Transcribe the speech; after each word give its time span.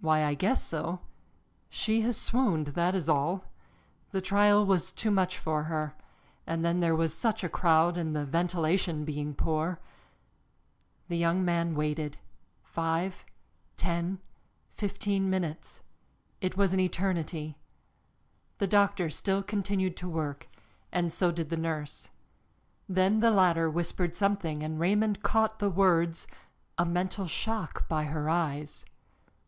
"Why, 0.00 0.24
I 0.24 0.34
guess 0.34 0.60
so. 0.60 1.02
She 1.70 2.00
has 2.00 2.16
swooned, 2.16 2.66
that 2.74 2.96
is 2.96 3.08
all. 3.08 3.44
The 4.10 4.20
trial 4.20 4.66
was 4.66 4.90
too 4.90 5.12
much 5.12 5.38
for 5.38 5.62
her. 5.62 5.94
And 6.48 6.64
then 6.64 6.80
there 6.80 6.96
was 6.96 7.14
such 7.16 7.44
a 7.44 7.48
crowd, 7.48 7.96
and 7.96 8.12
the 8.16 8.24
ventilation 8.26 9.04
being 9.04 9.36
poor" 9.36 9.78
The 11.08 11.16
young 11.16 11.44
man 11.44 11.76
waited, 11.76 12.18
five, 12.64 13.24
ten, 13.76 14.18
fifteen 14.74 15.30
minutes 15.30 15.80
it 16.40 16.56
was 16.56 16.70
as 16.70 16.74
an 16.74 16.80
eternity. 16.80 17.56
The 18.58 18.66
doctor 18.66 19.10
still 19.10 19.44
continued 19.44 19.96
to 19.98 20.08
work, 20.08 20.48
and 20.90 21.12
so 21.12 21.30
did 21.30 21.50
the 21.50 21.56
nurse. 21.56 22.10
Then 22.88 23.20
the 23.20 23.30
latter 23.30 23.70
whispered 23.70 24.16
something 24.16 24.64
and 24.64 24.80
Raymond 24.80 25.22
caught 25.22 25.60
the 25.60 25.70
words, 25.70 26.26
"a 26.76 26.84
mental 26.84 27.28
shock, 27.28 27.86
by 27.88 28.06
her 28.06 28.28
eyes." 28.28 28.84